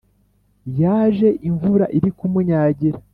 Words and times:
yaje 0.81 1.27
imvura 1.49 1.85
iri 1.97 2.09
kumunyagira 2.17 2.97